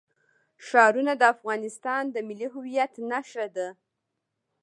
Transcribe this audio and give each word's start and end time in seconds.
ښارونه 0.67 1.13
د 1.17 1.23
افغانستان 1.33 2.03
د 2.09 2.17
ملي 2.27 2.47
هویت 2.53 2.93
نښه 3.09 3.45
ده. 3.55 3.67